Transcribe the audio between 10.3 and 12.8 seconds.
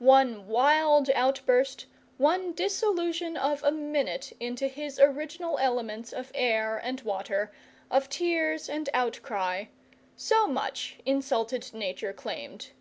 much insulted nature claimed.